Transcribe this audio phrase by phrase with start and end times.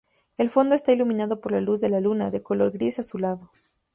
[0.39, 3.51] El fondo está iluminado por la luz de la luna, de color gris azulado.